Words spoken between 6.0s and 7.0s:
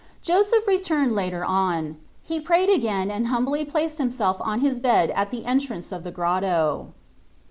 the grotto.